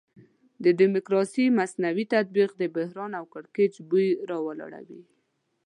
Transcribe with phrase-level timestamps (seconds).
[0.63, 5.01] د ډیموکراسي مصنوعي تطبیق د بحران او کړکېچ بوی راولاړوي.